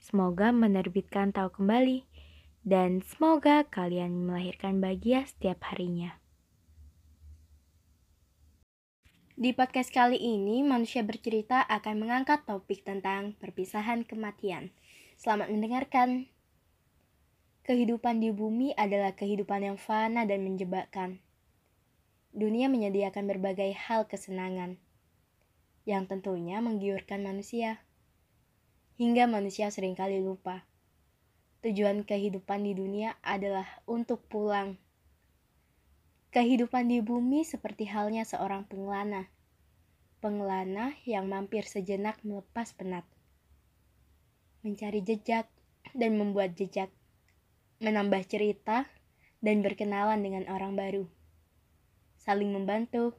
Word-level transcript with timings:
Semoga 0.00 0.48
menerbitkan 0.48 1.28
tahu 1.36 1.60
kembali 1.60 2.08
dan 2.64 3.04
semoga 3.04 3.68
kalian 3.68 4.24
melahirkan 4.24 4.80
bahagia 4.80 5.28
setiap 5.28 5.60
harinya. 5.68 6.16
Di 9.36 9.52
podcast 9.52 9.92
kali 9.92 10.16
ini, 10.16 10.64
manusia 10.64 11.04
bercerita 11.04 11.64
akan 11.68 12.00
mengangkat 12.00 12.48
topik 12.48 12.80
tentang 12.80 13.36
perpisahan 13.36 14.08
kematian. 14.08 14.72
Selamat 15.20 15.52
mendengarkan. 15.52 16.32
Kehidupan 17.68 18.24
di 18.24 18.32
bumi 18.32 18.72
adalah 18.80 19.12
kehidupan 19.12 19.68
yang 19.68 19.76
fana 19.76 20.24
dan 20.24 20.44
menjebakkan. 20.48 21.20
Dunia 22.32 22.72
menyediakan 22.72 23.28
berbagai 23.28 23.76
hal 23.76 24.08
kesenangan 24.08 24.80
yang 25.84 26.08
tentunya 26.08 26.60
menggiurkan 26.64 27.20
manusia 27.20 27.84
hingga 29.00 29.24
manusia 29.24 29.72
sering 29.72 29.96
kali 29.96 30.20
lupa. 30.20 30.68
Tujuan 31.64 32.04
kehidupan 32.04 32.68
di 32.68 32.76
dunia 32.76 33.16
adalah 33.24 33.64
untuk 33.88 34.20
pulang. 34.28 34.76
Kehidupan 36.36 36.92
di 36.92 37.00
bumi 37.00 37.40
seperti 37.48 37.88
halnya 37.88 38.28
seorang 38.28 38.68
pengelana. 38.68 39.32
Pengelana 40.20 40.92
yang 41.08 41.32
mampir 41.32 41.64
sejenak 41.64 42.20
melepas 42.28 42.76
penat. 42.76 43.08
Mencari 44.60 45.00
jejak 45.00 45.48
dan 45.96 46.20
membuat 46.20 46.52
jejak. 46.60 46.92
Menambah 47.80 48.20
cerita 48.28 48.84
dan 49.40 49.64
berkenalan 49.64 50.20
dengan 50.20 50.44
orang 50.52 50.76
baru. 50.76 51.08
Saling 52.20 52.52
membantu, 52.52 53.16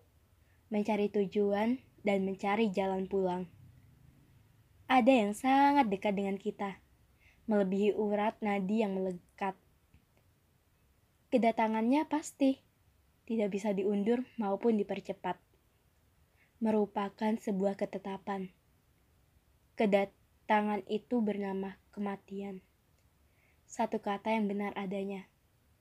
mencari 0.69 1.09
tujuan, 1.09 1.81
dan 2.05 2.21
mencari 2.21 2.69
jalan 2.69 3.09
pulang 3.09 3.49
ada 4.91 5.07
yang 5.07 5.31
sangat 5.31 5.87
dekat 5.87 6.19
dengan 6.19 6.35
kita, 6.35 6.75
melebihi 7.47 7.95
urat 7.95 8.35
nadi 8.43 8.83
yang 8.83 8.99
melekat. 8.99 9.55
Kedatangannya 11.31 12.03
pasti 12.11 12.59
tidak 13.23 13.55
bisa 13.55 13.71
diundur 13.71 14.27
maupun 14.35 14.75
dipercepat. 14.75 15.39
Merupakan 16.59 17.39
sebuah 17.39 17.79
ketetapan. 17.79 18.51
Kedatangan 19.79 20.83
itu 20.91 21.23
bernama 21.23 21.79
kematian. 21.95 22.59
Satu 23.63 24.03
kata 24.03 24.35
yang 24.35 24.51
benar 24.51 24.75
adanya. 24.75 25.31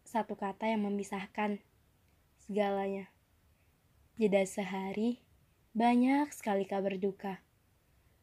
Satu 0.07 0.39
kata 0.39 0.71
yang 0.71 0.87
memisahkan 0.87 1.59
segalanya. 2.47 3.11
Jeda 4.23 4.47
sehari, 4.47 5.19
banyak 5.75 6.31
sekali 6.31 6.63
kabar 6.63 6.95
duka 6.95 7.43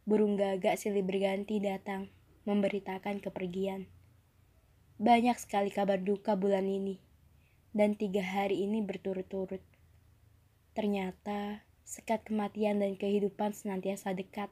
burung 0.08 0.40
gagak 0.40 0.80
silih 0.80 1.04
berganti 1.04 1.60
datang, 1.60 2.08
memberitakan 2.48 3.20
kepergian. 3.20 3.92
Banyak 5.04 5.36
sekali 5.36 5.68
kabar 5.68 6.00
duka 6.00 6.40
bulan 6.40 6.64
ini, 6.64 6.96
dan 7.76 8.00
tiga 8.00 8.24
hari 8.24 8.64
ini 8.64 8.80
berturut-turut. 8.80 9.60
Ternyata, 10.72 11.68
sekat 11.84 12.24
kematian 12.24 12.80
dan 12.80 12.96
kehidupan 12.96 13.52
senantiasa 13.52 14.16
dekat. 14.16 14.48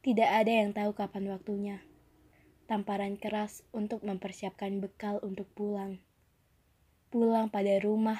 Tidak 0.00 0.24
ada 0.24 0.48
yang 0.48 0.72
tahu 0.72 0.96
kapan 0.96 1.28
waktunya. 1.36 1.84
Tamparan 2.64 3.20
keras 3.20 3.60
untuk 3.76 4.08
mempersiapkan 4.08 4.80
bekal 4.80 5.20
untuk 5.20 5.52
pulang. 5.52 6.00
Pulang 7.12 7.52
pada 7.52 7.76
rumah, 7.84 8.18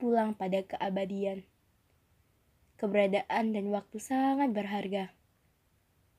pulang 0.00 0.32
pada 0.32 0.64
keabadian. 0.64 1.44
Keberadaan 2.80 3.52
dan 3.52 3.68
waktu 3.68 4.00
sangat 4.00 4.50
berharga 4.50 5.12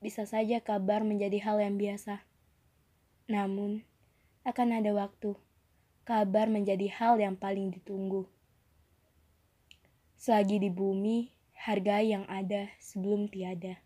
bisa 0.00 0.28
saja 0.28 0.60
kabar 0.60 1.02
menjadi 1.02 1.40
hal 1.42 1.60
yang 1.60 1.76
biasa. 1.80 2.22
Namun, 3.26 3.82
akan 4.46 4.68
ada 4.78 4.94
waktu 4.94 5.34
kabar 6.06 6.46
menjadi 6.46 6.86
hal 6.86 7.18
yang 7.18 7.34
paling 7.34 7.74
ditunggu. 7.74 8.30
Selagi 10.14 10.62
di 10.62 10.70
bumi, 10.70 11.34
harga 11.58 11.98
yang 11.98 12.22
ada 12.30 12.70
sebelum 12.78 13.26
tiada. 13.26 13.82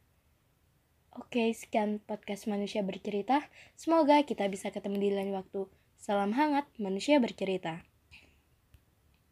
Oke, 1.16 1.50
sekian 1.56 1.98
podcast 2.04 2.46
manusia 2.46 2.84
bercerita. 2.84 3.42
Semoga 3.74 4.22
kita 4.22 4.46
bisa 4.52 4.68
ketemu 4.70 4.96
di 5.00 5.10
lain 5.10 5.32
waktu. 5.34 5.66
Salam 5.96 6.36
hangat 6.36 6.68
manusia 6.76 7.18
bercerita. 7.18 7.82